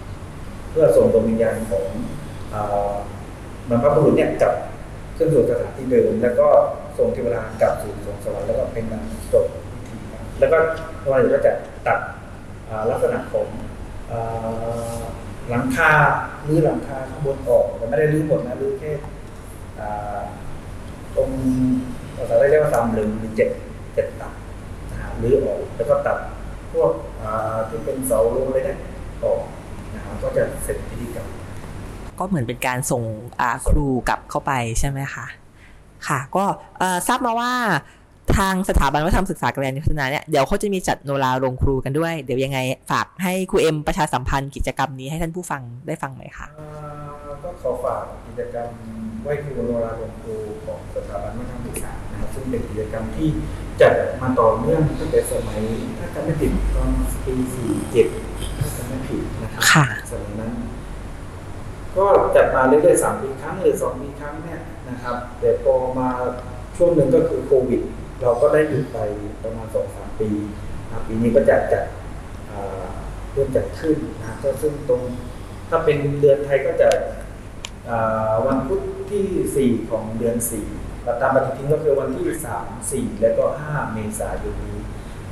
[0.08, 1.86] ำเพื่อส่งดวงวิญญาณของ
[2.54, 2.92] อ่า
[3.70, 4.54] บรรพบุรุษเนี่ยกลับ
[5.18, 6.48] ขึ้นสู่สถานที่เดิม แล้วก็
[6.98, 9.63] ส่งเทวดากลับสู่สวงสวรรค์แล้วก็เป็นการจบพิธีครับ
[10.40, 10.58] แล้วก็
[11.00, 11.52] โนราใหญ่ก็จะ
[11.88, 12.00] ตัด
[12.90, 13.48] ลักษณะของ
[15.50, 15.92] หลังคา
[16.44, 18.92] หรือหลังคาข้างบนออกแต่ไม่ได้รื้อหมดนะรื้อแค่
[21.16, 21.30] ตรง
[22.16, 23.50] ภาษาไทยเรียกว่าตามหรือเจ็ด
[23.94, 24.32] เจ็ดตัด
[25.22, 26.18] รื้อออกแล้วก็ตัด
[26.74, 26.92] พวก
[27.22, 28.78] อ่าที่เป็นเสาลงเลยเนี่ย
[29.24, 29.42] ออก
[29.96, 31.28] นะครับก็จะเสร็จพิธีกรรม
[32.20, 33.04] ก็เหมือนเป็นการส่ง
[33.70, 35.26] ครูกลับเข้าไปใช่ไหมคะ
[36.08, 36.46] ค่ะ ก็
[37.08, 37.52] ทราบมาว่า
[38.38, 42.60] ทางสถาบันวัฒนธรรมศึกษาการเรียนพัฒนาเนี่ยเดี๋ยวเขาจะมีจัดโนราโรงครูกันด้วย เดี๋ยวยังไง
[42.92, 48.70] ฝากให้ครูเอ็มประชาสัมพันธ์กิจกรรมนี้ให้ท่านผู้ฟังได้ฟังหน่อยค่ะอ่าก็ขอฝากกิจกรรม
[49.24, 53.30] ไหว้ครูโนราหลวงครูของสถาบันวัฒนธรรมศึกษานะครับซึ่งเป็นกิจกรรมที่
[53.82, 55.62] จัดมาต่อเนื่องตั้งแต่สมัย
[55.98, 56.90] ถ้าจำไม่ผิดตอน
[57.26, 57.34] ปี
[57.98, 60.52] 47ถ้าจำไม่ผิดนะครับค่ะสมัยนั้น
[61.98, 62.06] ก็
[62.36, 64.60] จัดมาเรื่อยๆสามปีครั้งหรือสองปีครั้งเนี่ย
[64.90, 66.10] นะครับแต่พอมา
[66.78, 67.82] ช่วงหนึ่งก็คือโควิด
[68.24, 68.98] เราก็ได้หยุดไป
[69.44, 70.30] ประมาณสองสามปี
[70.84, 71.86] นะครับปีนี้ก็จัดจัด
[72.52, 72.88] อ่า
[73.32, 75.02] เริ่มจัดขึ้นนะก็ซึ่งตรง
[75.70, 76.90] ถ้าเป็นเดือนไทยก็จะ
[77.90, 78.82] อ่าวันพุธ
[79.12, 80.66] ที่สี่ของเดือนสี่
[81.22, 84.80] ตามปฏิทินก็คือวันที่สามสี่แล้วก็ห้าเมษายนนี้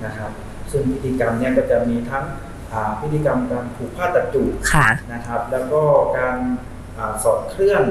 [0.06, 0.32] นะครับ
[0.72, 2.26] ซึ่งพิธีกรรมเนี่ยก็จะมีทั้ง
[2.74, 5.82] อ่าพิธีกรรมการผูกผ้าตัดจูบค่ะนะครับ แล้วก็
[6.18, 6.38] การ
[6.98, 7.84] อาสอดเครื่อง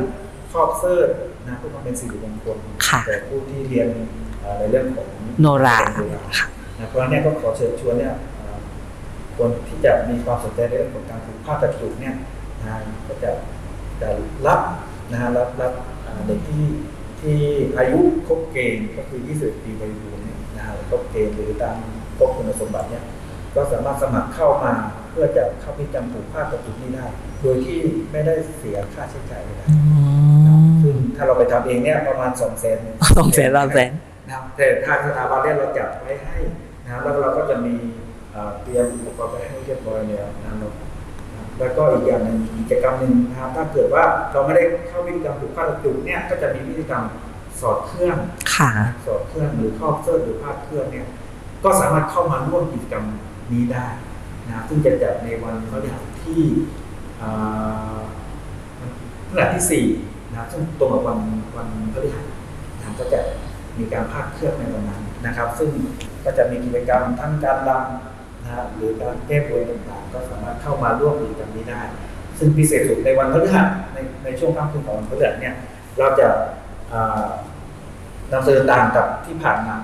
[0.50, 1.02] ครอบเสื้อ
[1.46, 4.19] นะเพื่อความเป็นสิริมงคลค่ะแต่ผู้ที่เรียนอ่า
[4.58, 5.08] ในเรื่องของ
[5.40, 6.24] โนราโนรา
[6.78, 8.58] นะเพราะฉะนั้นเนี่ยก็ขอเชิญชวนเนี่ยอ่า
[9.36, 12.14] คนที่จะมีความสนใจในเรื่องของการผูกผ้าตัดจุกเนี่ย
[12.62, 12.74] นะ
[13.06, 13.30] ก็จะ
[14.00, 14.08] จะ
[14.46, 14.60] รับ
[15.10, 15.72] นะฮะรับรับ
[16.04, 16.64] อ่าเด็กที่
[17.20, 17.38] ที่
[17.78, 21.76] อายุครบเกณฑ์ก็คือ 20 ปีบริบูรณ์เนี่ยนะฮะครบเกณฑ์หรือตาม
[22.18, 23.04] ครบคุณสมบัติเนี่ย
[23.54, 24.72] ก็สามารถสมัครเข้ามา
[25.10, 27.06] เพื่อจะเข้าพิจารณาผูกผ้ากับจุดนี้ได้
[27.42, 27.78] โดยที่
[28.12, 29.76] ไม่ได้เสียค่าใช้จ่ายเลยนะอื
[30.60, 32.78] มซึ่งถ้าเราไปทำเองเนี่ยประมาณสองแสน
[33.18, 33.90] สองแสนสามแสน
[34.30, 36.36] นะครับแต่ทางสถาบันเนี่ยเราจัดไว้ให้
[36.84, 37.74] นะครับแล้วเราก็จะมี
[38.32, 40.72] เอ่อเตรียมอุปกรณ์ไว้ให้เรียบร้อยแล้วนะครับ
[41.58, 47.04] แล้วก็อีกอย่างหนึ่งกิจกรรมหนึ่งนะครับถ้าเกิดว่าเราไม่ได้เข้าพิธีกรรมผูกผ้ากับจุกเนี่ยก็จะมีพิธีกรรม
[47.60, 48.16] สอดเครื่อง
[48.56, 48.70] ค่ะ
[49.06, 51.06] สอดเครื่องหรือครอบเสื้อหรือผ้าเครื่องเนี่ย
[51.64, 53.04] ก็สามารถเข้ามาร่วมกิจกรรม
[53.52, 53.86] นี้ได้
[54.46, 56.40] นะครับซึ่งจะจัดในวันพฤหัสที่
[57.22, 57.98] อ่า
[58.78, 58.90] วัน
[59.28, 59.86] พฤหัสที่สี่
[60.30, 61.18] นะครับซึ่งตรงกับวัน
[61.56, 62.24] วันพฤหัส
[62.76, 63.20] นะครับก็จะ
[63.80, 65.70] มีการพากเครื่องในวันนั้นนะครับ ซึ่ง
[66.24, 71.82] ก็จะมีกิจกรรมทั้งการรำนะครับหรือการแก้บนต่างๆ ก็สามารถเข้ามาร่วมกิจกรรมนี้ได้
[72.38, 75.54] ซึ่งพิเศษสุดในวันพฤหัสในในช่วงค่ำคืนของวันพฤหัสเนี่ย
[75.98, 76.28] เราจะ
[76.92, 77.28] อ่า
[78.32, 79.76] นำเสนอต่างกับที่ผ่านมา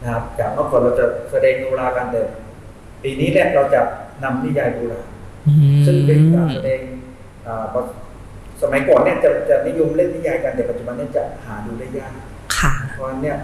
[0.00, 2.22] นะครับจากเมื่อก่อนเราจะแสดงโนรากันแต่
[3.02, 3.80] ปีนี้เนี่ยเราจะ
[4.24, 5.06] นำนิยายโบราณ
[5.46, 6.80] อืมซึ่งเป็นการแสดง
[7.46, 7.64] อ่า
[8.62, 12.12] สมัยก่อนเนี่ยจะจะนิยมเล่นนิยายกันแต่ปัจจุบันเนี่ยจะหาดูได้ยาก
[12.58, 13.36] ค่ะเพราะฉะนั้นเนี่ย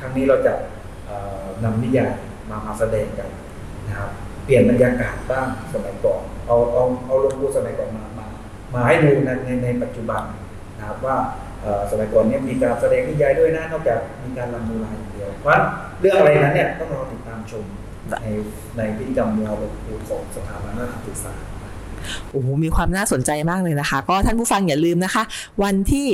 [0.00, 0.52] ครั้งนี้เราจะ
[1.64, 2.10] นำนิยาย
[2.50, 3.28] มามาแสดงกัน
[3.88, 4.10] นะครับ
[4.44, 8.26] เปลี่ยนบรรยากาศบ้างสมัยก่อนเอาเอาเอาลงดูสมัยก่อนมามา
[8.74, 10.22] มาให้ดูในในในปัจจุบัน
[10.78, 11.16] นะครับว่า
[11.90, 15.50] สมัยก่อนเนี่ยมีการแสดงนิยายด้วยนะนอกจากมีการรำมูลายอย่างเดียวเพราะ
[16.00, 17.64] เรื่องอะไรนั้นเนี่ยต้องรอติดตามชม
[18.22, 18.26] ใน
[18.76, 21.34] ในพิธีกรรมมูลาลงครูของสถาบันวัฒนธรรมศึกษา
[22.30, 25.22] โอ้โหมีความน่าสนใจมากเลยนะคะ ก็ท่านผู้ฟังอย่าลืมนะคะ
[25.62, 26.06] วันที่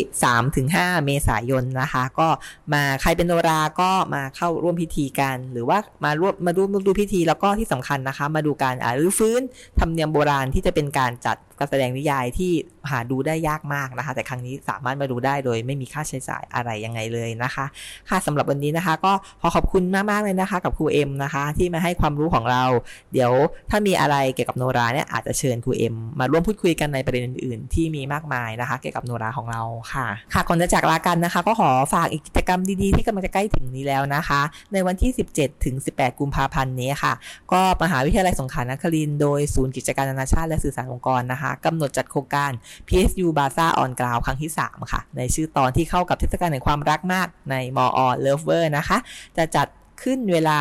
[0.55, 2.29] 3-5 เมษายนนะคะ ก็
[2.73, 9.41] มาใครเป็นโนราก็มาเข้าร่วมพิธีกัน หรือว่ามาร่วมมาดูมาดูพิธีแล้วก็ที่สำคัญนะคะ มาดูการอ่ารื้อฟื้น
[9.81, 12.53] ธรรมเนียมโบราณที่จะเป็นการจัดการแสดงนิยายที่
[12.91, 17.65] หาดูได้ยากมากนะคะ แต่ครั้งนี้สามารถมาดูได้โดยไม่มีค่าใช้จ่ายอะไรยังไงเลยนะคะ
[18.09, 22.65] ค่ะสำหรับวันนี้นะคะ ก็ขอขอบคุณมากๆเลยนะคะ กับครูเอ็มนะคะ ที่มาให้ความรู้ของเรา
[23.13, 23.33] เดี๋ยว
[23.71, 25.89] ถ้ามีอะไรเกี่ยวกับโนราเนี่ยอาจจะเชิญครูเอ็
[26.21, 29.63] มาร่วมพูดคุยกันในประเด็นอื่นๆ ที่มีมากมายนะคะ เกี่ยวกับโนราของเรา
[29.93, 34.41] ค่ะ ค่ะก่อนจะจากลากันนะคะ ก็ขอฝากอีกกิจกรรมดีๆ ที่กำลังจะใกล้ถึงนี้แล้วนะคะ
[34.73, 37.13] ในวันที่ 17ถึง18 กุมภาพันธ์นี้ค่ะ
[37.53, 42.51] ก็มหาวิทยาลัยสงขลานครินโดยศูนย์กิจการนานาชาติและสื่อสารองค์กรนะคะกำหนดจัดโครงการ
[42.89, 48.99] PSU Baza on Ground ครั้งที่ 3 ค่ะ ในชื่อตอนที่เข้ากับเทศกาลแห่งความรักมากในมอ Lover นะคะ
[49.37, 49.67] จะจัด
[50.03, 50.59] ขึ้นเวลา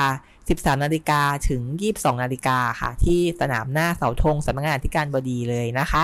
[0.48, 1.62] 13 นาฬิกาถึง
[1.94, 6.04] 22 นาฬิกาค่ะ ที่สนามหน้าเสาธงสำนักงานที่การบดีเลยนะคะ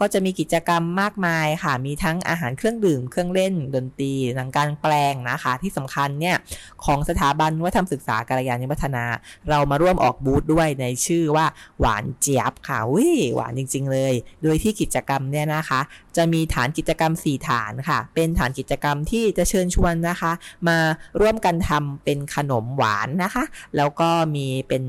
[0.00, 6.36] ก็จะมีกิจกรรมมากมายค่ะ มีทั้งอาหารเครื่องดื่ม เครื่องเล่น ดนตรีหนังการแปลงนะคะ ที่สำคัญเนี่ย
[6.84, 9.04] ของสถาบันวัฒนธรรมศึกษาการยานิวัฒนา
[9.50, 11.46] เรามาร่วมออกบูธด้วยในชื่อว่า
[11.80, 15.80] หวานเจี๊ยบค่ะวิหวานจริง ๆ เลย โดยที่กิจกรรมเนี่ยนะคะ
[16.16, 20.32] จะมีฐานกิจกรรม 4 ฐานค่ะ เป็นฐานกิจกรรมที่จะเชิญชวนนะคะ
[20.68, 20.78] มา
[21.20, 23.44] ร่วมกันทำเป็นขนมหวานนะคะ
[23.76, 24.84] แล้วก็มีเป็น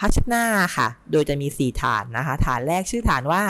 [0.00, 0.44] ฮัชนา
[0.76, 3.42] ค่ะ โดยจะมี 4 ฐานนะคะ ฐานแรกชื่อฐานว่า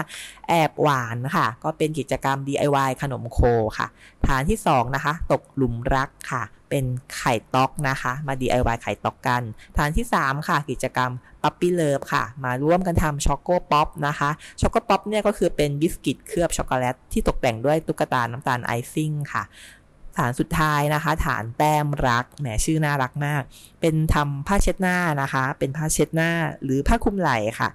[0.49, 3.41] แอบหวานค่ะ ก็เป็นกิจกรรม DIY ขนมโค
[3.79, 3.87] ค่ะ
[4.29, 6.85] ฐานที่ 2 นะคะ ตกหลุมรักค่ะ เป็น
[7.17, 9.43] ไข่ต๊อกนะคะ มา DIY ไข่ต๊อกกัน
[9.77, 11.11] ฐานที่ 3 ค่ะ กิจกรรม
[11.43, 19.43] puppy love ค่ะ มาร่วมกันทำ choco pop นะคะ choco pop เนี่ยก็คือเป็นบิสกิตเคลือบช็อกโกแลตที่ตกแต่งด้วยตุ๊กตาน้ำตาล icing ค่ะ
[20.19, 23.43] ฐานสุดท้ายนะคะ ฐานแต้มรักแหมชื่อน่ารักมาก
[23.81, 26.31] เป็นทำผ้าเช็ดหน้านะคะ เป็นผ้าเช็ดหน้า
[26.65, 27.69] หรือผ้าคลุมไหล่ค่ะ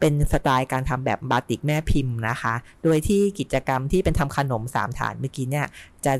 [0.00, 5.66] เป็นสไตล์การทำแบบบาติกแม่พิมพ์นะคะ โดยที่กิจกรรมที่เป็นทำขนม 3 ฐานเมื่อกี้เนี่ย
[6.04, 6.12] จะ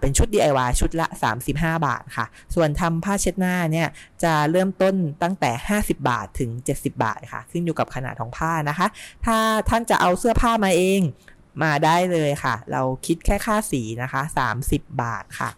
[0.00, 1.06] เป็นชุด DIY ชุดละ
[1.46, 3.88] 35 บาทค่ะ ส่วนทำผ้าเช็ดหน้าเนี่ย
[4.24, 8.86] จะเริ่มต้นตั้งแต่ 50 บาทถึง 70 บาทค่ะ ขึ้นอยู่กับขนาดของผ้านะคะ
[9.24, 9.36] ถ้า
[9.68, 11.00] ท่านจะเอาเสื้อผ้ามาเอง
[11.62, 14.22] มาได้เลยค่ะ เราคิดแค่ค่าสีนะคะ
[14.60, 15.50] 30 บาทค่ะ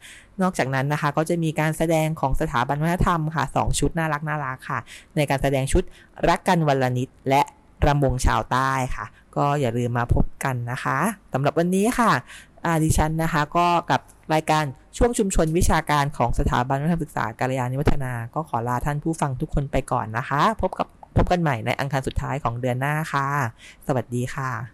[0.43, 4.79] นอกจากนั้นนะคะก็จะมีการแสดงของสถาบันวัฒนธรรมค่ะ 2 ชุดน่ารักน่ารักค่ะ
[5.17, 5.83] ในการแสดงชุด
[6.29, 7.43] รักกันวันละนิดและ
[7.87, 10.99] รำวงชาวใต้ค่ะ ก็อย่าลืมมาพบกันนะคะ
[11.33, 12.13] สำหรับวันนี้ค่ะ
[12.65, 14.01] อาดิฉันนะคะก็กับ
[14.35, 14.65] รายการ
[14.97, 23.27] ช่วงชุมชนวิชาการของสถาบันวัฒนธรรมศึกษาการยานิวัฒนา ก็ขอลาท่านผู้ฟังทุกคนไปก่อนนะคะ พบกับพบกันใหม่ในอังคารสุดท้ายของเดือนหน้าค่ะ
[23.87, 24.55] สวัสดีค่ะ